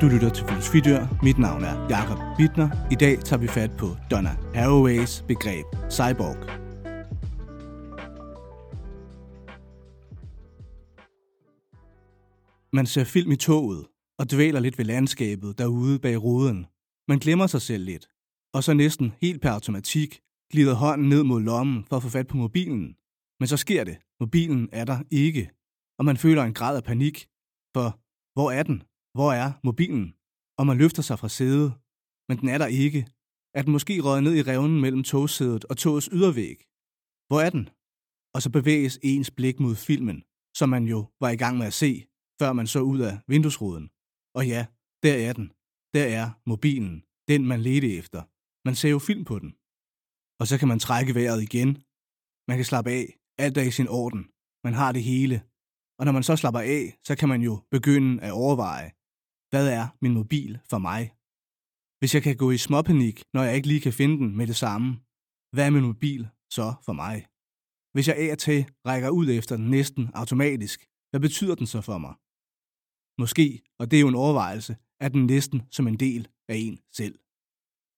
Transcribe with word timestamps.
Du 0.00 0.06
lytter 0.06 0.30
til 0.30 0.46
Filosofidør. 0.46 1.18
Mit 1.22 1.38
navn 1.38 1.64
er 1.64 1.86
Jakob 1.90 2.18
Bittner. 2.36 2.70
I 2.90 2.94
dag 2.94 3.18
tager 3.20 3.40
vi 3.40 3.46
fat 3.46 3.70
på 3.78 3.86
Donna 4.10 4.36
Haraways 4.54 5.24
begreb 5.28 5.66
cyborg. 5.90 6.36
Man 12.72 12.86
ser 12.86 13.04
film 13.04 13.32
i 13.32 13.36
toget 13.36 13.86
og 14.18 14.30
dvæler 14.30 14.60
lidt 14.60 14.78
ved 14.78 14.84
landskabet 14.84 15.58
derude 15.58 15.98
bag 15.98 16.22
ruden. 16.22 16.66
Man 17.08 17.18
glemmer 17.18 17.46
sig 17.46 17.62
selv 17.62 17.84
lidt, 17.84 18.08
og 18.54 18.64
så 18.64 18.74
næsten 18.74 19.12
helt 19.22 19.42
per 19.42 19.50
automatik 19.50 20.20
glider 20.52 20.74
hånden 20.74 21.08
ned 21.08 21.22
mod 21.24 21.40
lommen 21.40 21.84
for 21.84 21.96
at 21.96 22.02
få 22.02 22.08
fat 22.08 22.26
på 22.26 22.36
mobilen. 22.36 22.96
Men 23.40 23.46
så 23.48 23.56
sker 23.56 23.84
det. 23.84 23.98
Mobilen 24.20 24.68
er 24.72 24.84
der 24.84 24.98
ikke, 25.10 25.50
og 25.98 26.04
man 26.04 26.16
føler 26.16 26.42
en 26.42 26.54
grad 26.54 26.76
af 26.76 26.84
panik, 26.84 27.16
for 27.74 28.00
hvor 28.34 28.50
er 28.50 28.62
den? 28.62 28.82
Hvor 29.16 29.32
er 29.32 29.52
mobilen? 29.64 30.14
Og 30.58 30.66
man 30.66 30.78
løfter 30.78 31.02
sig 31.02 31.18
fra 31.18 31.28
sædet, 31.28 31.72
men 32.28 32.38
den 32.40 32.48
er 32.48 32.58
der 32.58 32.66
ikke. 32.66 33.08
Er 33.54 33.62
den 33.62 33.72
måske 33.72 34.00
røget 34.00 34.22
ned 34.22 34.34
i 34.36 34.42
revnen 34.42 34.80
mellem 34.80 35.02
togsædet 35.02 35.64
og 35.64 35.76
togets 35.76 36.08
ydervæg? 36.12 36.58
Hvor 37.28 37.40
er 37.40 37.50
den? 37.50 37.68
Og 38.34 38.42
så 38.42 38.50
bevæges 38.50 38.98
ens 39.02 39.30
blik 39.30 39.60
mod 39.60 39.74
filmen, 39.74 40.24
som 40.56 40.68
man 40.68 40.84
jo 40.84 41.06
var 41.20 41.30
i 41.30 41.36
gang 41.36 41.58
med 41.58 41.66
at 41.66 41.72
se, 41.72 42.06
før 42.40 42.52
man 42.52 42.66
så 42.66 42.80
ud 42.80 43.00
af 43.00 43.18
vinduesruden. 43.26 43.90
Og 44.34 44.46
ja, 44.46 44.66
der 45.02 45.14
er 45.28 45.32
den. 45.32 45.52
Der 45.94 46.04
er 46.20 46.30
mobilen, 46.46 47.04
den 47.28 47.46
man 47.46 47.60
ledte 47.60 47.96
efter. 47.96 48.22
Man 48.68 48.80
ser 48.80 48.90
jo 48.96 48.98
film 48.98 49.24
på 49.24 49.36
den. 49.42 49.50
Og 50.40 50.46
så 50.50 50.54
kan 50.58 50.68
man 50.68 50.84
trække 50.86 51.14
vejret 51.18 51.40
igen. 51.48 51.70
Man 52.48 52.56
kan 52.58 52.68
slappe 52.70 52.90
af. 52.90 53.06
Alt 53.44 53.56
er 53.58 53.66
i 53.70 53.76
sin 53.78 53.88
orden. 53.88 54.22
Man 54.64 54.74
har 54.80 54.90
det 54.92 55.02
hele. 55.12 55.36
Og 55.98 56.02
når 56.04 56.12
man 56.12 56.22
så 56.22 56.36
slapper 56.36 56.60
af, 56.60 56.98
så 57.08 57.12
kan 57.20 57.28
man 57.28 57.42
jo 57.48 57.54
begynde 57.70 58.22
at 58.26 58.32
overveje, 58.42 58.88
hvad 59.50 59.66
er 59.78 59.86
min 60.02 60.14
mobil 60.20 60.52
for 60.70 60.78
mig? 60.88 61.02
Hvis 61.98 62.14
jeg 62.14 62.22
kan 62.22 62.36
gå 62.36 62.50
i 62.50 62.64
småpanik, 62.66 63.16
når 63.34 63.42
jeg 63.42 63.54
ikke 63.56 63.68
lige 63.68 63.84
kan 63.86 63.98
finde 64.00 64.16
den 64.22 64.36
med 64.36 64.46
det 64.46 64.56
samme, 64.56 64.88
hvad 65.54 65.66
er 65.66 65.74
min 65.76 65.90
mobil 65.92 66.22
så 66.58 66.66
for 66.86 66.94
mig? 67.02 67.16
Hvis 67.94 68.08
jeg 68.08 68.16
af 68.22 68.32
og 68.32 68.38
til 68.38 68.60
rækker 68.88 69.10
ud 69.10 69.26
efter 69.38 69.56
den 69.56 69.70
næsten 69.76 70.04
automatisk, 70.14 70.78
hvad 71.10 71.20
betyder 71.20 71.54
den 71.54 71.66
så 71.66 71.80
for 71.88 71.98
mig? 72.04 72.14
Måske, 73.22 73.46
og 73.80 73.84
det 73.90 73.96
er 73.96 74.04
jo 74.04 74.12
en 74.12 74.22
overvejelse, 74.24 74.72
er 75.04 75.08
den 75.08 75.26
næsten 75.26 75.58
som 75.70 75.88
en 75.88 75.98
del 76.06 76.22
af 76.48 76.56
en 76.66 76.78
selv. 76.98 77.18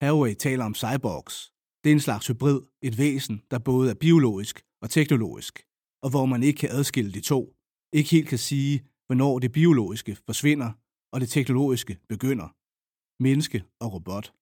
Haraway 0.01 0.35
taler 0.35 0.65
om 0.65 0.75
cyborgs. 0.75 1.53
Det 1.85 1.91
er 1.91 1.95
en 1.95 2.01
slags 2.01 2.27
hybrid, 2.27 2.61
et 2.83 2.99
væsen, 2.99 3.43
der 3.51 3.59
både 3.59 3.91
er 3.91 3.95
biologisk 3.95 4.63
og 4.83 4.91
teknologisk, 4.91 5.65
og 6.03 6.11
hvor 6.11 6.27
man 6.27 6.43
ikke 6.43 6.59
kan 6.59 6.71
adskille 6.73 7.13
de 7.13 7.21
to. 7.21 7.57
Ikke 7.93 8.11
helt 8.11 8.29
kan 8.29 8.39
sige, 8.39 8.85
hvornår 9.07 9.39
det 9.39 9.53
biologiske 9.53 10.17
forsvinder, 10.27 10.73
og 11.13 11.21
det 11.21 11.29
teknologiske 11.29 11.99
begynder. 12.09 12.49
Menneske 13.23 13.65
og 13.81 13.93
robot. 13.93 14.33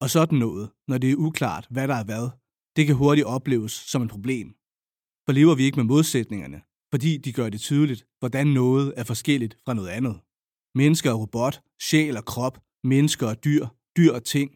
Og 0.00 0.10
sådan 0.10 0.38
noget, 0.38 0.70
når 0.88 0.98
det 0.98 1.10
er 1.10 1.16
uklart, 1.16 1.66
hvad 1.70 1.88
der 1.88 1.94
er 1.94 2.04
hvad, 2.04 2.30
det 2.76 2.86
kan 2.86 2.94
hurtigt 2.94 3.26
opleves 3.26 3.72
som 3.72 4.02
et 4.02 4.10
problem. 4.10 4.48
For 5.26 5.32
lever 5.32 5.54
vi 5.54 5.62
ikke 5.64 5.76
med 5.76 5.84
modsætningerne, 5.84 6.62
fordi 6.92 7.16
de 7.16 7.32
gør 7.32 7.48
det 7.50 7.60
tydeligt, 7.60 8.06
hvordan 8.18 8.46
noget 8.46 8.94
er 8.96 9.04
forskelligt 9.04 9.58
fra 9.64 9.74
noget 9.74 9.88
andet. 9.88 10.20
Mennesker 10.74 11.12
og 11.12 11.20
robot, 11.20 11.60
sjæl 11.82 12.16
og 12.16 12.24
krop, 12.24 12.56
mennesker 12.84 13.26
og 13.28 13.44
dyr, 13.44 13.66
dyr 13.96 14.12
og 14.12 14.24
ting. 14.24 14.50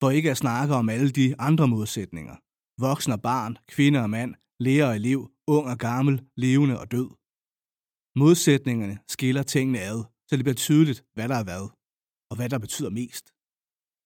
For 0.00 0.10
ikke 0.10 0.30
at 0.30 0.36
snakke 0.36 0.74
om 0.74 0.88
alle 0.88 1.10
de 1.10 1.40
andre 1.40 1.68
modsætninger. 1.68 2.36
Voksen 2.80 3.12
og 3.12 3.22
barn, 3.22 3.58
kvinde 3.68 4.02
og 4.02 4.10
mand, 4.10 4.34
lærer 4.60 4.88
og 4.88 4.96
elev, 4.96 5.30
ung 5.46 5.66
og 5.72 5.78
gammel, 5.78 6.24
levende 6.36 6.80
og 6.80 6.90
død. 6.90 7.10
Modsætningerne 8.22 8.98
skiller 9.08 9.42
tingene 9.42 9.80
ad, 9.80 10.04
så 10.28 10.36
det 10.36 10.44
bliver 10.44 10.54
tydeligt, 10.66 11.04
hvad 11.14 11.28
der 11.28 11.36
er 11.36 11.44
hvad, 11.44 11.64
og 12.30 12.36
hvad 12.36 12.48
der 12.48 12.58
betyder 12.58 12.90
mest. 12.90 13.24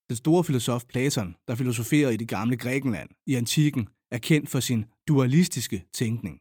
Den 0.09 0.16
store 0.16 0.44
filosof 0.44 0.84
Platon, 0.84 1.37
der 1.48 1.54
filosoferede 1.54 2.14
i 2.14 2.16
det 2.16 2.28
gamle 2.28 2.56
Grækenland 2.56 3.10
i 3.26 3.34
antikken, 3.34 3.88
er 4.10 4.19
kendt 4.19 4.48
for 4.50 4.60
sin 4.60 4.84
dualistiske 5.09 5.84
tænkning. 5.93 6.37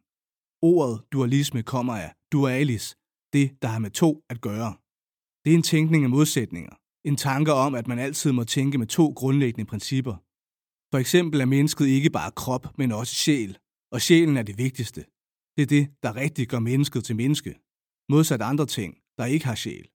Ordet 0.62 0.96
dualisme 1.12 1.63
kommer 1.63 1.96
af 1.96 2.13
dualis, 2.31 2.85
det, 3.34 3.62
der 3.62 3.68
har 3.68 3.79
med 3.79 3.91
to 3.91 4.23
at 4.29 4.41
gøre. 4.41 4.73
Det 5.44 5.50
er 5.52 5.57
en 5.57 5.69
tænkning 5.73 6.03
af 6.03 6.09
modsætninger. 6.09 6.75
En 7.05 7.15
tanke 7.15 7.53
om, 7.53 7.75
at 7.75 7.87
man 7.87 7.99
altid 7.99 8.31
må 8.31 8.43
tænke 8.43 8.77
med 8.77 8.87
to 8.87 9.13
grundlæggende 9.15 9.65
principper. 9.65 10.15
For 10.91 10.97
eksempel 10.97 11.41
er 11.41 11.45
mennesket 11.45 11.87
ikke 11.87 12.09
bare 12.09 12.31
krop, 12.31 12.77
men 12.77 12.91
også 12.91 13.15
sjæl, 13.15 13.57
og 13.91 14.01
sjælen 14.01 14.37
er 14.37 14.43
det 14.43 14.57
vigtigste. 14.57 15.01
Det 15.55 15.63
er 15.63 15.71
det, 15.77 15.89
der 16.03 16.15
rigtig 16.15 16.47
gør 16.47 16.59
mennesket 16.59 17.03
til 17.03 17.15
menneske. 17.15 17.51
Modsat 18.09 18.41
andre 18.41 18.65
ting, 18.65 18.97
der 19.17 19.25
ikke 19.25 19.45
har 19.45 19.55
sjæl. 19.55 19.87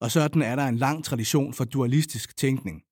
Og 0.00 0.10
sådan 0.10 0.42
er 0.42 0.56
der 0.56 0.66
en 0.66 0.76
lang 0.76 1.04
tradition 1.04 1.54
for 1.54 1.64
dualistisk 1.64 2.36
tænkning. 2.36 2.82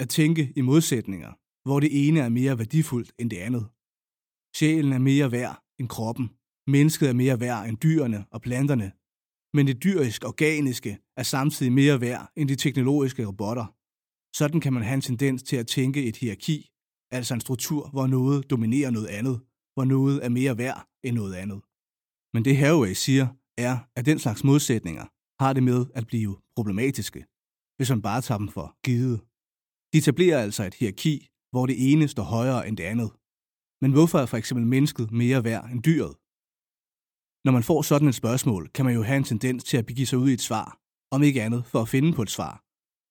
At 0.00 0.08
tænke 0.08 0.52
i 0.56 0.60
modsætninger, 0.60 1.32
hvor 1.66 1.80
det 1.80 2.08
ene 2.08 2.20
er 2.20 2.28
mere 2.28 2.58
værdifuldt 2.58 3.12
end 3.18 3.30
det 3.30 3.36
andet. 3.36 3.64
Sjælen 4.56 4.92
er 4.92 4.98
mere 4.98 5.32
værd 5.32 5.62
end 5.78 5.88
kroppen. 5.88 6.30
Mennesket 6.66 7.08
er 7.08 7.12
mere 7.12 7.40
værd 7.40 7.68
end 7.68 7.78
dyrene 7.78 8.24
og 8.30 8.42
planterne. 8.42 8.92
Men 9.54 9.66
det 9.66 9.82
dyrisk 9.82 10.24
organiske 10.24 10.98
er 11.16 11.22
samtidig 11.22 11.72
mere 11.72 12.00
værd 12.00 12.32
end 12.36 12.48
de 12.48 12.56
teknologiske 12.56 13.26
robotter. 13.26 13.66
Sådan 14.36 14.60
kan 14.60 14.72
man 14.72 14.82
have 14.82 14.94
en 14.94 15.00
tendens 15.00 15.42
til 15.42 15.56
at 15.56 15.66
tænke 15.66 16.04
et 16.04 16.16
hierarki, 16.16 16.70
altså 17.10 17.34
en 17.34 17.40
struktur, 17.40 17.88
hvor 17.90 18.06
noget 18.06 18.50
dominerer 18.50 18.90
noget 18.90 19.06
andet, 19.06 19.40
hvor 19.74 19.84
noget 19.84 20.24
er 20.24 20.28
mere 20.28 20.58
værd 20.58 20.88
end 21.04 21.16
noget 21.16 21.34
andet. 21.34 21.60
Men 22.34 22.44
det 22.44 22.56
Haraway 22.56 22.92
siger, 22.92 23.26
er, 23.58 23.78
at 23.96 24.06
den 24.06 24.18
slags 24.18 24.44
modsætninger 24.44 25.06
har 25.42 25.52
det 25.52 25.62
med 25.62 25.86
at 25.94 26.06
blive 26.06 26.36
problematiske, 26.56 27.24
hvis 27.76 27.90
man 27.90 28.02
bare 28.02 28.20
tager 28.20 28.38
dem 28.38 28.48
for 28.48 28.76
givet. 28.84 29.20
De 29.92 29.98
etablerer 29.98 30.38
altså 30.42 30.64
et 30.64 30.74
hierarki, 30.74 31.28
hvor 31.50 31.66
det 31.66 31.92
ene 31.92 32.08
står 32.08 32.22
højere 32.22 32.68
end 32.68 32.76
det 32.76 32.84
andet. 32.84 33.10
Men 33.82 33.92
hvorfor 33.92 34.18
er 34.18 34.26
for 34.26 34.36
eksempel 34.36 34.66
mennesket 34.66 35.12
mere 35.12 35.44
værd 35.44 35.64
end 35.70 35.82
dyret? 35.82 36.14
Når 37.44 37.52
man 37.52 37.62
får 37.62 37.82
sådan 37.82 38.08
et 38.08 38.14
spørgsmål, 38.14 38.68
kan 38.74 38.84
man 38.84 38.94
jo 38.94 39.02
have 39.02 39.16
en 39.16 39.24
tendens 39.24 39.64
til 39.64 39.76
at 39.76 39.86
begive 39.86 40.06
sig 40.06 40.18
ud 40.18 40.30
i 40.30 40.32
et 40.32 40.40
svar, 40.40 40.78
om 41.14 41.22
ikke 41.22 41.42
andet 41.42 41.66
for 41.66 41.80
at 41.82 41.88
finde 41.88 42.12
på 42.12 42.22
et 42.22 42.30
svar. 42.30 42.54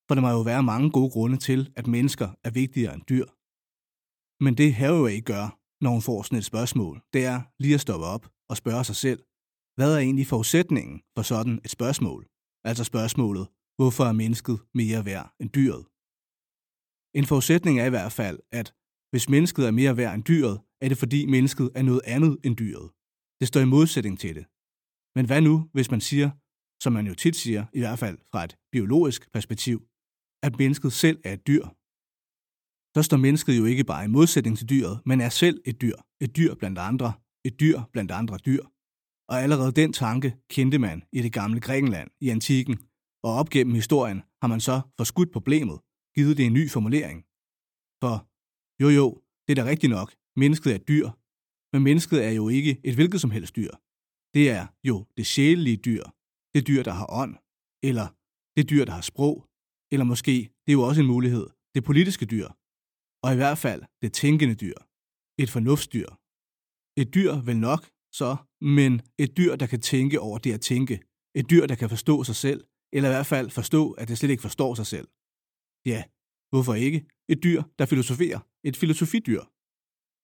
For 0.08 0.16
der 0.16 0.22
må 0.22 0.30
jo 0.30 0.42
være 0.42 0.64
mange 0.64 0.92
gode 0.92 1.12
grunde 1.16 1.38
til, 1.38 1.70
at 1.76 1.88
mennesker 1.88 2.30
er 2.44 2.52
vigtigere 2.52 2.94
end 2.94 3.04
dyr. 3.10 3.26
Men 4.44 4.54
det 4.58 4.74
Haraway 4.74 5.24
gør, 5.32 5.46
når 5.84 5.92
hun 5.92 6.02
får 6.02 6.24
sådan 6.24 6.38
et 6.38 6.46
spørgsmål, 6.46 7.02
det 7.14 7.26
er 7.26 7.42
lige 7.60 7.74
at 7.74 7.82
stoppe 7.82 8.06
op 8.06 8.24
og 8.50 8.58
spørge 8.58 8.84
sig 8.84 8.96
selv, 8.96 9.20
hvad 9.78 9.94
er 9.96 10.00
egentlig 10.00 10.28
forudsætningen 10.28 11.02
for 11.16 11.22
sådan 11.22 11.60
et 11.66 11.72
spørgsmål? 11.72 12.28
Altså 12.70 12.84
spørgsmålet, 12.84 13.48
hvorfor 13.78 14.04
er 14.06 14.12
mennesket 14.12 14.60
mere 14.74 15.06
værd 15.06 15.28
end 15.42 15.50
dyret? 15.58 15.84
En 17.20 17.26
forudsætning 17.26 17.80
er 17.80 17.86
i 17.86 17.96
hvert 17.96 18.12
fald, 18.12 18.40
at 18.52 18.68
hvis 19.12 19.30
mennesket 19.30 19.68
er 19.68 19.72
mere 19.72 19.98
værd 19.98 20.14
end 20.16 20.24
dyret, 20.24 20.62
er 20.82 20.88
det 20.90 20.98
fordi 20.98 21.26
mennesket 21.26 21.70
er 21.76 21.84
noget 21.90 22.02
andet 22.06 22.38
end 22.46 22.58
dyret. 22.58 22.90
Det 23.42 23.48
står 23.48 23.62
i 23.62 23.74
modsætning 23.76 24.20
til 24.20 24.36
det. 24.36 24.46
Men 25.16 25.26
hvad 25.26 25.42
nu, 25.42 25.70
hvis 25.74 25.92
man 25.92 26.02
siger, 26.02 26.30
som 26.84 26.94
man 26.94 27.08
jo 27.08 27.16
tit 27.16 27.36
siger, 27.36 27.66
i 27.74 27.80
hvert 27.80 28.00
fald 28.00 28.18
fra 28.32 28.44
et 28.44 28.58
biologisk 28.72 29.32
perspektiv, 29.36 29.78
at 30.44 30.58
mennesket 30.58 30.94
selv 30.94 31.20
er 31.24 31.34
et 31.34 31.48
dyr? 31.48 31.66
Så 32.96 33.02
står 33.04 33.18
mennesket 33.18 33.58
jo 33.58 33.66
ikke 33.66 33.84
bare 33.84 34.06
i 34.06 34.14
modsætning 34.18 34.58
til 34.58 34.70
dyret, 34.70 35.02
men 35.06 35.22
er 35.22 35.30
selv 35.30 35.62
et 35.66 35.82
dyr. 35.82 35.98
Et 36.22 36.36
dyr 36.38 36.56
blandt 36.56 36.80
andre. 36.80 37.14
Et 37.46 37.60
dyr 37.60 37.78
blandt 37.94 38.12
andre 38.12 38.38
dyr. 38.38 38.64
Og 39.30 39.36
allerede 39.44 39.72
den 39.72 39.94
tanke 39.94 40.30
kendte 40.50 40.80
man 40.80 41.04
i 41.12 41.22
det 41.22 41.34
gamle 41.34 41.60
Grækenland 41.60 42.10
i 42.22 42.30
antikken, 42.30 42.76
og 43.24 43.32
op 43.40 43.50
gennem 43.50 43.76
historien 43.76 44.22
har 44.42 44.48
man 44.48 44.60
så 44.60 44.82
forskudt 44.98 45.32
problemet, 45.32 45.80
givet 46.16 46.38
det 46.38 46.46
en 46.46 46.54
ny 46.54 46.70
formulering. 46.70 47.20
For 48.02 48.16
jo 48.84 48.90
jo, 48.90 49.22
det 49.48 49.52
er 49.52 49.64
da 49.64 49.70
rigtigt 49.70 49.92
nok, 49.98 50.14
mennesket 50.36 50.72
er 50.72 50.76
et 50.76 50.88
dyr, 50.88 51.10
men 51.74 51.84
mennesket 51.84 52.26
er 52.26 52.30
jo 52.30 52.50
ikke 52.50 52.82
et 52.84 52.96
hvilket 52.96 53.22
som 53.22 53.32
helst 53.32 53.56
dyr. 53.56 53.72
Det 54.34 54.50
er 54.50 54.68
jo 54.84 55.06
det 55.18 55.26
sjælelige 55.26 55.78
dyr, 55.78 56.04
det 56.54 56.68
dyr, 56.68 56.84
der 56.84 56.92
har 56.92 57.08
ånd, 57.22 57.36
eller 57.84 58.08
det 58.56 58.70
dyr, 58.70 58.86
der 58.86 58.92
har 58.92 59.02
sprog, 59.02 59.48
eller 59.92 60.06
måske, 60.06 60.36
det 60.64 60.70
er 60.72 60.78
jo 60.80 60.82
også 60.90 61.02
en 61.02 61.08
mulighed, 61.08 61.48
det 61.76 61.84
politiske 61.84 62.26
dyr, 62.26 62.48
og 63.24 63.30
i 63.34 63.40
hvert 63.42 63.58
fald 63.58 63.82
det 64.02 64.14
tænkende 64.14 64.56
dyr, 64.56 64.78
et 65.44 65.50
fornuftsdyr. 65.50 66.10
Et 67.02 67.14
dyr 67.16 67.34
vel 67.48 67.58
nok, 67.70 67.82
så, 68.20 68.30
men 68.62 68.92
et 69.24 69.38
dyr, 69.38 69.56
der 69.56 69.68
kan 69.68 69.82
tænke 69.82 70.20
over 70.20 70.38
det 70.38 70.54
at 70.54 70.62
tænke. 70.62 70.96
Et 71.36 71.50
dyr, 71.50 71.66
der 71.68 71.76
kan 71.76 71.90
forstå 71.90 72.24
sig 72.24 72.36
selv, 72.36 72.62
eller 72.94 73.10
i 73.10 73.14
hvert 73.16 73.26
fald 73.26 73.50
forstå, 73.50 73.92
at 73.92 74.08
det 74.08 74.18
slet 74.18 74.30
ikke 74.30 74.42
forstår 74.42 74.76
sig 74.76 74.88
selv. 74.94 75.08
Ja, 75.86 76.04
hvorfor 76.52 76.74
ikke? 76.74 77.00
Et 77.30 77.44
dyr, 77.44 77.62
der 77.80 77.86
filosoferer. 77.86 78.40
Et 78.64 78.78
filosofidyr. 78.78 79.42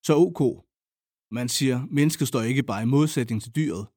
Så 0.08 0.14
ok. 0.26 0.67
Man 1.32 1.50
siger, 1.50 1.78
mennesket 1.98 2.28
står 2.28 2.42
ikke 2.42 2.64
bare 2.64 2.84
i 2.84 2.86
modsætning 2.98 3.42
til 3.42 3.56
dyret. 3.56 3.88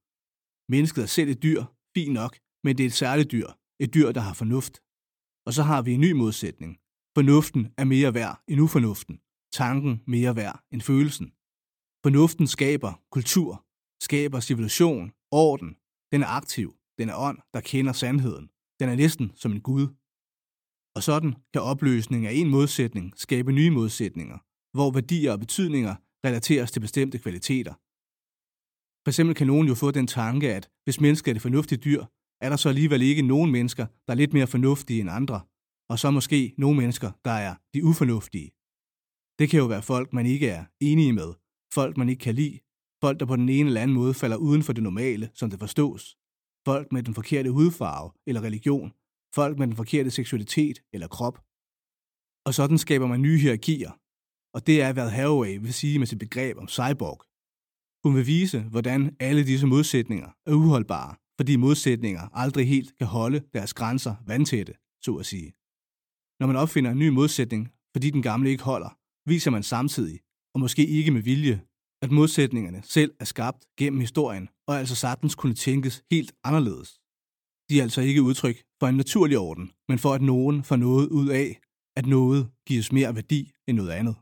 Mennesket 0.72 1.02
er 1.02 1.06
selv 1.06 1.30
et 1.30 1.42
dyr, 1.42 1.64
fint 1.96 2.12
nok, 2.12 2.38
men 2.64 2.76
det 2.76 2.82
er 2.84 2.90
et 2.92 3.00
særligt 3.02 3.32
dyr. 3.32 3.48
Et 3.80 3.94
dyr, 3.94 4.12
der 4.12 4.20
har 4.20 4.34
fornuft. 4.34 4.74
Og 5.46 5.52
så 5.56 5.62
har 5.62 5.82
vi 5.82 5.92
en 5.92 6.00
ny 6.00 6.12
modsætning. 6.12 6.72
Fornuften 7.16 7.62
er 7.80 7.84
mere 7.84 8.14
værd 8.14 8.42
end 8.48 8.60
ufornuften. 8.60 9.20
Tanken 9.52 10.02
mere 10.06 10.36
værd 10.36 10.64
end 10.72 10.80
følelsen. 10.80 11.28
Fornuften 12.04 12.46
skaber 12.46 12.92
kultur, 13.10 13.66
skaber 14.02 14.40
civilisation, 14.40 15.12
orden. 15.30 15.70
Den 16.12 16.22
er 16.22 16.26
aktiv. 16.26 16.68
Den 16.98 17.08
er 17.08 17.16
ånd, 17.16 17.38
der 17.54 17.60
kender 17.60 17.92
sandheden. 17.92 18.46
Den 18.80 18.88
er 18.88 18.94
næsten 18.94 19.32
som 19.36 19.52
en 19.52 19.60
gud. 19.60 19.86
Og 20.96 21.02
sådan 21.02 21.34
kan 21.52 21.62
opløsning 21.62 22.26
af 22.26 22.32
en 22.32 22.50
modsætning 22.50 23.12
skabe 23.16 23.52
nye 23.52 23.70
modsætninger, 23.70 24.38
hvor 24.76 24.90
værdier 24.90 25.32
og 25.32 25.38
betydninger 25.38 25.94
relateres 26.26 26.70
til 26.70 26.80
bestemte 26.80 27.18
kvaliteter. 27.18 27.74
For 29.04 29.10
eksempel 29.10 29.34
kan 29.36 29.46
nogen 29.46 29.68
jo 29.68 29.74
få 29.74 29.90
den 29.90 30.06
tanke, 30.06 30.54
at 30.54 30.70
hvis 30.84 31.00
mennesker 31.00 31.30
er 31.30 31.34
det 31.34 31.42
fornuftige 31.42 31.78
dyr, 31.86 32.04
er 32.40 32.48
der 32.48 32.56
så 32.56 32.68
alligevel 32.68 33.02
ikke 33.02 33.22
nogen 33.22 33.50
mennesker, 33.52 33.86
der 34.06 34.12
er 34.12 34.20
lidt 34.22 34.32
mere 34.32 34.46
fornuftige 34.46 35.00
end 35.00 35.10
andre, 35.10 35.40
og 35.90 35.98
så 35.98 36.10
måske 36.10 36.54
nogle 36.58 36.76
mennesker, 36.76 37.10
der 37.24 37.30
er 37.30 37.54
de 37.74 37.84
ufornuftige. 37.84 38.50
Det 39.38 39.50
kan 39.50 39.58
jo 39.58 39.66
være 39.66 39.82
folk, 39.82 40.12
man 40.12 40.26
ikke 40.26 40.48
er 40.48 40.64
enige 40.80 41.12
med, 41.12 41.30
folk, 41.74 41.96
man 41.96 42.08
ikke 42.08 42.20
kan 42.20 42.34
lide, 42.34 42.58
folk, 43.02 43.20
der 43.20 43.26
på 43.26 43.36
den 43.36 43.48
ene 43.48 43.68
eller 43.68 43.80
anden 43.80 43.96
måde 43.96 44.14
falder 44.14 44.36
uden 44.36 44.62
for 44.62 44.72
det 44.72 44.82
normale, 44.82 45.30
som 45.34 45.50
det 45.50 45.58
forstås, 45.58 46.16
folk 46.68 46.92
med 46.92 47.02
den 47.02 47.14
forkerte 47.14 47.50
hudfarve 47.50 48.12
eller 48.26 48.40
religion, 48.40 48.92
folk 49.34 49.58
med 49.58 49.66
den 49.66 49.76
forkerte 49.76 50.10
seksualitet 50.10 50.82
eller 50.92 51.08
krop. 51.08 51.36
Og 52.46 52.54
sådan 52.54 52.78
skaber 52.78 53.06
man 53.06 53.22
nye 53.22 53.38
hierarkier, 53.38 53.92
og 54.54 54.66
det 54.66 54.82
er, 54.82 54.92
hvad 54.92 55.10
Haraway 55.10 55.58
vil 55.60 55.74
sige 55.74 55.98
med 55.98 56.06
sit 56.06 56.18
begreb 56.18 56.56
om 56.58 56.68
cyborg. 56.68 57.18
Hun 58.04 58.16
vil 58.16 58.26
vise, 58.26 58.60
hvordan 58.60 59.16
alle 59.20 59.46
disse 59.46 59.66
modsætninger 59.66 60.30
er 60.46 60.52
uholdbare, 60.52 61.14
fordi 61.40 61.56
modsætninger 61.56 62.28
aldrig 62.32 62.68
helt 62.68 62.98
kan 62.98 63.06
holde 63.06 63.40
deres 63.54 63.74
grænser 63.74 64.14
vandtætte, 64.26 64.74
så 65.04 65.16
at 65.16 65.26
sige. 65.26 65.52
Når 66.40 66.46
man 66.46 66.56
opfinder 66.56 66.90
en 66.90 66.98
ny 66.98 67.08
modsætning, 67.08 67.72
fordi 67.94 68.10
den 68.10 68.22
gamle 68.22 68.50
ikke 68.50 68.62
holder, 68.62 68.98
viser 69.28 69.50
man 69.50 69.62
samtidig, 69.62 70.20
og 70.54 70.60
måske 70.60 70.86
ikke 70.86 71.10
med 71.10 71.22
vilje, 71.22 71.60
at 72.02 72.10
modsætningerne 72.10 72.82
selv 72.82 73.12
er 73.20 73.24
skabt 73.24 73.66
gennem 73.78 74.00
historien, 74.00 74.48
og 74.68 74.78
altså 74.78 74.94
sagtens 74.94 75.34
kunne 75.34 75.54
tænkes 75.54 76.02
helt 76.10 76.32
anderledes. 76.44 77.00
De 77.68 77.78
er 77.78 77.82
altså 77.82 78.00
ikke 78.00 78.22
udtryk 78.22 78.62
for 78.80 78.86
en 78.86 78.96
naturlig 78.96 79.38
orden, 79.38 79.72
men 79.88 79.98
for 79.98 80.12
at 80.14 80.22
nogen 80.22 80.64
får 80.64 80.76
noget 80.76 81.08
ud 81.08 81.28
af, 81.28 81.60
at 81.96 82.06
noget 82.06 82.50
gives 82.66 82.92
mere 82.92 83.14
værdi 83.14 83.52
end 83.68 83.76
noget 83.76 83.90
andet. 83.90 84.16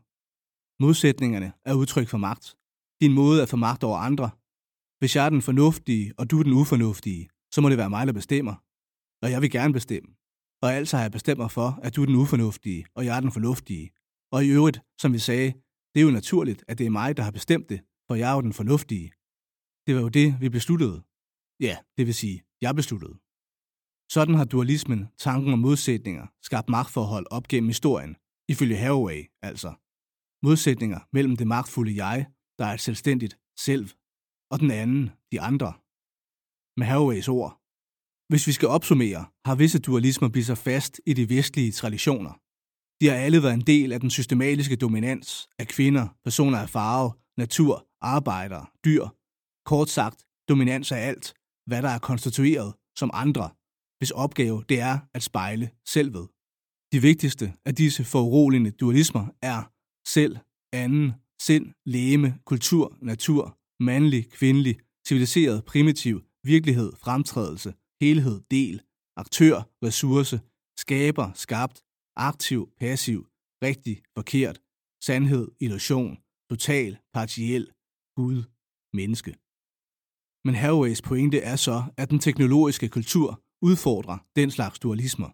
Modsætningerne 0.81 1.53
er 1.65 1.73
udtryk 1.73 2.07
for 2.07 2.17
magt. 2.17 2.55
Din 3.01 3.13
måde 3.13 3.41
at 3.41 3.49
få 3.49 3.57
magt 3.57 3.83
over 3.83 3.97
andre. 3.97 4.29
Hvis 4.99 5.15
jeg 5.15 5.25
er 5.25 5.29
den 5.29 5.41
fornuftige, 5.41 6.13
og 6.17 6.31
du 6.31 6.39
er 6.39 6.43
den 6.43 6.53
ufornuftige, 6.53 7.29
så 7.53 7.61
må 7.61 7.69
det 7.69 7.77
være 7.77 7.89
mig, 7.89 8.07
der 8.07 8.13
bestemmer. 8.13 8.55
Og 9.23 9.31
jeg 9.31 9.41
vil 9.41 9.51
gerne 9.51 9.73
bestemme. 9.73 10.09
Og 10.61 10.73
altså 10.73 10.97
har 10.97 11.03
jeg 11.03 11.11
bestemt 11.11 11.37
mig 11.39 11.51
for, 11.51 11.79
at 11.83 11.95
du 11.95 12.01
er 12.01 12.05
den 12.05 12.15
ufornuftige, 12.15 12.85
og 12.95 13.05
jeg 13.05 13.17
er 13.17 13.19
den 13.19 13.31
fornuftige. 13.31 13.91
Og 14.31 14.45
i 14.45 14.49
øvrigt, 14.49 14.81
som 15.01 15.13
vi 15.13 15.19
sagde, 15.19 15.53
det 15.93 15.99
er 15.99 16.05
jo 16.05 16.11
naturligt, 16.11 16.63
at 16.67 16.77
det 16.77 16.85
er 16.85 16.89
mig, 16.89 17.17
der 17.17 17.23
har 17.23 17.31
bestemt 17.31 17.69
det, 17.69 17.81
for 18.07 18.15
jeg 18.15 18.31
er 18.31 18.35
jo 18.35 18.41
den 18.41 18.53
fornuftige. 18.53 19.11
Det 19.87 19.95
var 19.95 20.01
jo 20.01 20.09
det, 20.09 20.41
vi 20.41 20.49
besluttede. 20.49 21.03
Ja, 21.59 21.77
det 21.97 22.05
vil 22.05 22.13
sige, 22.13 22.43
jeg 22.61 22.75
besluttede. 22.75 23.15
Sådan 24.11 24.35
har 24.35 24.45
dualismen, 24.45 25.07
tanken 25.17 25.53
om 25.53 25.59
modsætninger, 25.59 26.27
skabt 26.43 26.69
magtforhold 26.69 27.25
op 27.31 27.47
gennem 27.47 27.69
historien, 27.69 28.15
ifølge 28.49 28.77
Haraway 28.77 29.31
altså. 29.41 29.73
Modsætninger 30.43 30.99
mellem 31.13 31.35
det 31.35 31.47
magtfulde 31.47 32.05
jeg, 32.05 32.25
der 32.59 32.65
er 32.65 32.73
et 32.73 32.81
selvstændigt 32.81 33.39
selv, 33.59 33.89
og 34.51 34.59
den 34.59 34.71
anden, 34.71 35.09
de 35.31 35.41
andre. 35.41 35.73
Med 36.77 36.85
Haraways 36.87 37.27
ord. 37.27 37.59
Hvis 38.29 38.47
vi 38.47 38.51
skal 38.51 38.67
opsummere, 38.67 39.25
har 39.45 39.55
visse 39.55 39.79
dualismer 39.79 40.29
blivet 40.29 40.45
sig 40.45 40.57
fast 40.57 41.01
i 41.05 41.13
de 41.13 41.29
vestlige 41.29 41.71
traditioner. 41.71 42.33
De 43.01 43.07
har 43.07 43.15
alle 43.15 43.43
været 43.43 43.53
en 43.53 43.67
del 43.73 43.91
af 43.91 43.99
den 43.99 44.09
systematiske 44.09 44.75
dominans 44.75 45.49
af 45.59 45.67
kvinder, 45.67 46.07
personer 46.23 46.57
af 46.57 46.69
farve, 46.69 47.13
natur, 47.37 47.87
arbejdere, 48.01 48.65
dyr. 48.85 49.07
Kort 49.65 49.89
sagt, 49.89 50.25
dominans 50.49 50.91
af 50.91 50.97
alt, 50.97 51.33
hvad 51.65 51.81
der 51.81 51.89
er 51.89 51.99
konstitueret 51.99 52.73
som 52.95 53.09
andre, 53.13 53.49
hvis 53.97 54.11
opgave 54.11 54.63
det 54.69 54.79
er 54.79 54.99
at 55.13 55.23
spejle 55.23 55.69
selvet. 55.85 56.27
De 56.91 57.01
vigtigste 57.01 57.53
af 57.65 57.75
disse 57.75 58.03
foruroligende 58.03 58.71
dualismer 58.71 59.25
er 59.41 59.71
selv, 60.13 60.37
anden, 60.73 61.13
sind, 61.41 61.73
læme, 61.85 62.39
kultur, 62.45 62.97
natur, 63.01 63.57
mandlig, 63.79 64.31
kvindelig, 64.31 64.75
civiliseret, 65.07 65.65
primitiv, 65.65 66.21
virkelighed, 66.43 66.91
fremtrædelse, 66.95 67.73
helhed, 68.01 68.41
del, 68.51 68.81
aktør, 69.17 69.55
ressource, 69.83 70.41
skaber, 70.77 71.31
skabt, 71.33 71.83
aktiv, 72.15 72.69
passiv, 72.77 73.27
rigtig, 73.63 74.01
forkert, 74.17 74.61
sandhed, 75.03 75.47
illusion, 75.59 76.17
total, 76.49 76.97
partiel, 77.13 77.71
Gud, 78.15 78.43
menneske. 78.93 79.31
Men 80.45 80.55
Haraways 80.55 81.01
pointe 81.01 81.39
er 81.39 81.55
så, 81.55 81.83
at 81.97 82.09
den 82.09 82.19
teknologiske 82.19 82.89
kultur 82.89 83.43
udfordrer 83.61 84.17
den 84.35 84.51
slags 84.51 84.79
dualismer. 84.79 85.29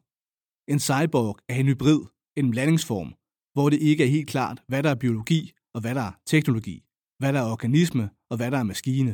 En 0.71 0.79
cyborg 0.79 1.37
er 1.49 1.55
en 1.55 1.65
hybrid, 1.65 2.01
en 2.35 2.51
blandingsform, 2.51 3.15
hvor 3.55 3.69
det 3.69 3.79
ikke 3.89 4.03
er 4.03 4.07
helt 4.07 4.29
klart, 4.29 4.63
hvad 4.67 4.83
der 4.83 4.89
er 4.89 4.95
biologi 5.03 5.41
og 5.73 5.81
hvad 5.81 5.95
der 5.95 6.01
er 6.01 6.11
teknologi, 6.25 6.75
hvad 7.19 7.33
der 7.33 7.39
er 7.41 7.51
organisme 7.51 8.09
og 8.29 8.37
hvad 8.37 8.51
der 8.51 8.57
er 8.57 8.63
maskine. 8.63 9.13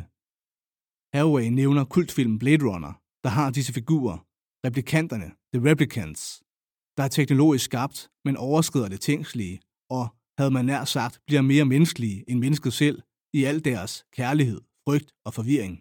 Haraway 1.14 1.48
nævner 1.60 1.84
kultfilmen 1.96 2.40
Blade 2.40 2.66
Runner, 2.70 2.94
der 3.24 3.30
har 3.30 3.52
disse 3.52 3.74
figurer, 3.74 4.18
replikanterne, 4.66 5.30
The 5.54 5.70
Replicants, 5.70 6.24
der 6.98 7.04
er 7.04 7.08
teknologisk 7.08 7.66
skabt, 7.66 8.10
men 8.26 8.38
overskrider 8.38 8.90
det 8.90 9.02
tænkslige, 9.02 9.62
og, 9.90 10.06
havde 10.38 10.52
man 10.52 10.66
nær 10.66 10.84
sagt, 10.86 11.20
bliver 11.28 11.42
mere 11.42 11.66
menneskelige 11.66 12.24
end 12.30 12.40
mennesket 12.40 12.74
selv 12.74 13.02
i 13.34 13.44
al 13.44 13.66
deres 13.66 14.06
kærlighed, 14.18 14.62
frygt 14.86 15.10
og 15.26 15.34
forvirring. 15.34 15.76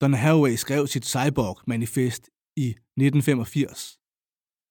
Donna 0.00 0.16
Haraway 0.16 0.54
skrev 0.64 0.86
sit 0.86 1.06
Cyborg-manifest 1.12 2.24
i 2.56 2.66
1985. 2.68 3.98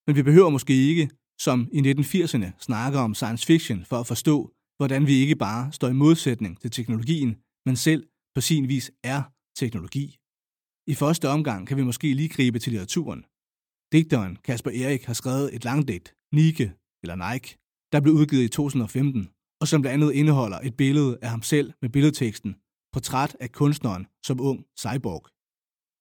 Men 0.07 0.15
vi 0.15 0.23
behøver 0.23 0.49
måske 0.49 0.73
ikke, 0.73 1.09
som 1.39 1.69
i 1.71 1.79
1980'erne, 1.79 2.51
snakker 2.59 2.99
om 2.99 3.15
science 3.15 3.45
fiction 3.45 3.85
for 3.85 3.99
at 3.99 4.07
forstå, 4.07 4.51
hvordan 4.77 5.07
vi 5.07 5.13
ikke 5.13 5.35
bare 5.35 5.71
står 5.71 5.87
i 5.87 5.93
modsætning 5.93 6.61
til 6.61 6.71
teknologien, 6.71 7.35
men 7.65 7.75
selv 7.75 8.07
på 8.35 8.41
sin 8.41 8.67
vis 8.67 8.91
er 9.03 9.23
teknologi. 9.55 10.17
I 10.87 10.93
første 10.93 11.29
omgang 11.29 11.67
kan 11.67 11.77
vi 11.77 11.83
måske 11.83 12.13
lige 12.13 12.29
gribe 12.29 12.59
til 12.59 12.71
litteraturen. 12.71 13.25
Digteren 13.91 14.35
Kasper 14.35 14.71
Erik 14.71 15.03
har 15.03 15.13
skrevet 15.13 15.55
et 15.55 15.63
langdigt, 15.63 16.15
Nike 16.31 16.73
eller 17.03 17.15
Nike, 17.15 17.57
der 17.91 17.99
blev 18.01 18.13
udgivet 18.13 18.43
i 18.43 18.47
2015, 18.47 19.29
og 19.61 19.67
som 19.67 19.81
blandt 19.81 19.93
andet 19.93 20.13
indeholder 20.13 20.59
et 20.59 20.77
billede 20.77 21.17
af 21.21 21.29
ham 21.29 21.41
selv 21.41 21.73
med 21.81 21.89
billedteksten 21.89 22.55
Portræt 22.93 23.37
af 23.39 23.51
kunstneren 23.51 24.07
som 24.25 24.41
ung 24.41 24.59
cyborg. 24.79 25.23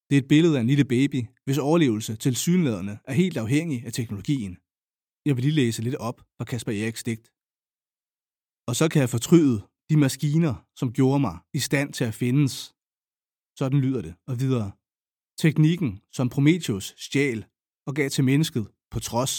Det 0.09 0.15
er 0.17 0.21
et 0.21 0.27
billede 0.27 0.57
af 0.57 0.61
en 0.61 0.67
lille 0.67 0.85
baby, 0.85 1.25
hvis 1.45 1.57
overlevelse 1.57 2.15
til 2.15 2.35
synlædende 2.35 2.97
er 3.05 3.13
helt 3.13 3.37
afhængig 3.37 3.85
af 3.85 3.93
teknologien. 3.93 4.57
Jeg 5.27 5.35
vil 5.35 5.43
lige 5.43 5.59
læse 5.61 5.81
lidt 5.81 5.95
op 5.95 6.17
fra 6.37 6.45
Kasper 6.45 6.71
Eriks 6.71 7.03
digt. 7.03 7.27
Og 8.69 8.73
så 8.79 8.85
kan 8.91 9.01
jeg 9.01 9.09
fortryde 9.09 9.57
de 9.89 9.97
maskiner, 9.97 10.55
som 10.79 10.93
gjorde 10.97 11.19
mig 11.19 11.35
i 11.53 11.59
stand 11.59 11.89
til 11.93 12.05
at 12.09 12.13
findes. 12.23 12.53
Sådan 13.59 13.79
lyder 13.85 14.01
det, 14.07 14.13
og 14.29 14.39
videre. 14.39 14.71
Teknikken, 15.41 15.91
som 16.17 16.29
Prometheus 16.29 16.85
stjal 17.05 17.39
og 17.87 17.93
gav 17.97 18.09
til 18.09 18.23
mennesket 18.23 18.65
på 18.91 18.99
trods, 18.99 19.33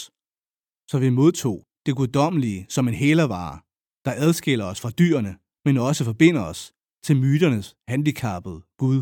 så 0.89 0.95
vi 1.03 1.09
modtog 1.09 1.57
det 1.85 1.95
guddommelige 1.95 2.65
som 2.69 2.87
en 2.87 2.93
hælervare, 3.03 3.57
der 4.05 4.13
adskiller 4.25 4.65
os 4.65 4.81
fra 4.81 4.91
dyrene, 5.01 5.33
men 5.65 5.77
også 5.77 6.03
forbinder 6.09 6.43
os 6.51 6.61
til 7.05 7.15
myternes 7.23 7.67
handicappede 7.87 8.59
Gud. 8.81 8.99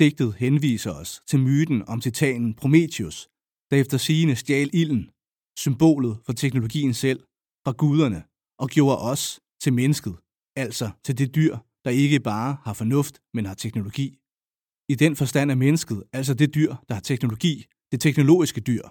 Digtet 0.00 0.30
henviser 0.34 0.92
os 1.00 1.10
til 1.28 1.40
myten 1.46 1.80
om 1.92 2.00
titanen 2.00 2.54
Prometheus, 2.54 3.16
der 3.70 3.76
efter 3.82 3.98
sigende 3.98 4.36
stjal 4.36 4.70
ilden, 4.80 5.04
symbolet 5.58 6.18
for 6.26 6.32
teknologien 6.32 6.94
selv, 6.94 7.20
fra 7.64 7.72
guderne 7.72 8.24
og 8.58 8.68
gjorde 8.68 8.98
os 8.98 9.40
til 9.62 9.72
mennesket, 9.72 10.16
altså 10.56 10.90
til 11.04 11.18
det 11.18 11.34
dyr, 11.34 11.56
der 11.84 11.90
ikke 11.90 12.20
bare 12.20 12.56
har 12.64 12.74
fornuft, 12.74 13.20
men 13.34 13.46
har 13.46 13.54
teknologi. 13.54 14.18
I 14.88 14.94
den 14.94 15.16
forstand 15.16 15.50
er 15.50 15.54
mennesket 15.54 16.04
altså 16.12 16.34
det 16.34 16.54
dyr, 16.54 16.74
der 16.88 16.94
har 16.94 17.00
teknologi, 17.00 17.66
det 17.92 18.00
teknologiske 18.00 18.60
dyr. 18.60 18.82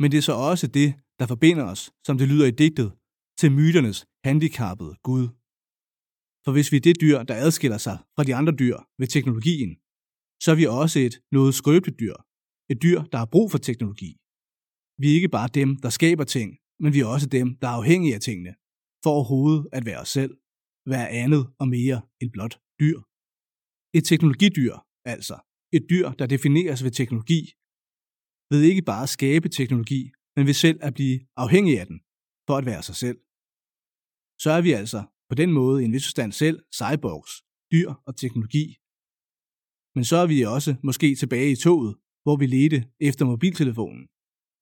Men 0.00 0.10
det 0.10 0.18
er 0.18 0.22
så 0.22 0.32
også 0.32 0.66
det, 0.66 0.94
der 1.18 1.26
forbinder 1.26 1.64
os, 1.64 1.92
som 2.06 2.18
det 2.18 2.28
lyder 2.28 2.46
i 2.46 2.50
digtet, 2.50 2.92
til 3.38 3.52
myternes 3.52 4.06
handicappede 4.24 4.94
Gud. 5.02 5.28
For 6.44 6.52
hvis 6.52 6.72
vi 6.72 6.76
er 6.76 6.80
det 6.80 7.00
dyr, 7.00 7.22
der 7.22 7.34
adskiller 7.34 7.78
sig 7.78 7.98
fra 8.16 8.24
de 8.24 8.34
andre 8.34 8.52
dyr 8.52 8.76
ved 8.98 9.06
teknologien, 9.06 9.76
så 10.42 10.50
er 10.50 10.54
vi 10.54 10.66
også 10.66 10.98
et 10.98 11.14
noget 11.32 11.54
skrøbeligt 11.54 12.00
dyr. 12.00 12.16
Et 12.70 12.82
dyr, 12.82 13.02
der 13.12 13.18
har 13.18 13.28
brug 13.34 13.50
for 13.50 13.58
teknologi. 13.58 14.10
Vi 15.02 15.06
er 15.10 15.16
ikke 15.20 15.34
bare 15.38 15.48
dem, 15.60 15.70
der 15.84 15.90
skaber 15.98 16.24
ting, 16.24 16.48
men 16.82 16.90
vi 16.94 17.00
er 17.00 17.06
også 17.14 17.28
dem, 17.38 17.46
der 17.60 17.68
er 17.68 17.78
afhængige 17.80 18.14
af 18.14 18.20
tingene, 18.20 18.52
for 19.02 19.10
overhovedet 19.16 19.62
at 19.76 19.86
være 19.88 20.00
os 20.04 20.12
selv, 20.18 20.32
være 20.94 21.08
andet 21.22 21.42
og 21.60 21.66
mere 21.76 21.98
end 22.20 22.30
blot 22.34 22.54
dyr. 22.80 22.98
Et 23.98 24.04
teknologidyr, 24.10 24.74
altså. 25.14 25.36
Et 25.76 25.84
dyr, 25.90 26.06
der 26.18 26.26
defineres 26.34 26.84
ved 26.84 26.92
teknologi, 27.00 27.40
ved 28.52 28.62
ikke 28.70 28.82
bare 28.90 29.02
at 29.02 29.14
skabe 29.18 29.48
teknologi, 29.48 30.02
men 30.36 30.46
ved 30.46 30.56
selv 30.64 30.78
at 30.86 30.94
blive 30.94 31.16
afhængig 31.36 31.74
af 31.80 31.86
den, 31.86 31.98
for 32.46 32.54
at 32.56 32.66
være 32.70 32.82
sig 32.88 32.96
selv. 33.04 33.18
Så 34.42 34.50
er 34.56 34.62
vi 34.66 34.72
altså 34.80 35.00
på 35.28 35.34
den 35.34 35.50
måde 35.52 35.82
i 35.82 35.84
en 35.84 35.92
vis 35.92 36.06
forstand 36.08 36.32
selv 36.32 36.58
cyborgs, 36.80 37.32
dyr 37.72 37.90
og 38.06 38.12
teknologi. 38.22 38.66
Men 39.96 40.04
så 40.10 40.16
er 40.22 40.26
vi 40.32 40.38
også 40.56 40.72
måske 40.88 41.08
tilbage 41.14 41.50
i 41.52 41.62
toget, 41.66 41.92
hvor 42.24 42.36
vi 42.40 42.46
ledte 42.46 42.80
efter 43.08 43.24
mobiltelefonen. 43.24 44.04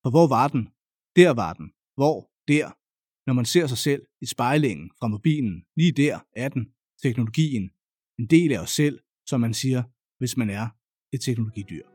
For 0.03 0.11
hvor 0.11 0.27
var 0.29 0.49
den? 0.49 0.69
Der 1.17 1.31
var 1.31 1.53
den. 1.53 1.73
Hvor? 1.95 2.31
Der. 2.49 2.67
Når 3.27 3.35
man 3.35 3.45
ser 3.45 3.67
sig 3.67 3.79
selv 3.79 4.03
i 4.21 4.27
spejlingen 4.27 4.91
fra 4.99 5.09
mobilen, 5.09 5.65
lige 5.77 5.93
der 5.93 6.21
er 6.37 6.49
den, 6.49 6.73
teknologien, 7.03 7.71
en 8.19 8.27
del 8.27 8.53
af 8.53 8.59
os 8.59 8.71
selv, 8.71 9.01
som 9.27 9.41
man 9.41 9.55
siger, 9.55 9.83
hvis 10.19 10.37
man 10.37 10.51
er 10.51 10.69
et 11.13 11.21
teknologidyr. 11.21 11.90